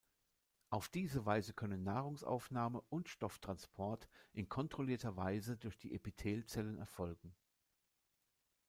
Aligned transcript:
Auf 0.71 0.89
diese 0.89 1.27
Weise 1.27 1.53
können 1.53 1.83
Nahrungsaufnahme 1.83 2.81
und 2.89 3.07
Stofftransport 3.07 4.09
in 4.33 4.49
kontrollierter 4.49 5.15
Weise 5.15 5.57
durch 5.57 5.77
die 5.77 5.93
Epithelzellen 5.93 6.79
erfolgen. 6.79 7.35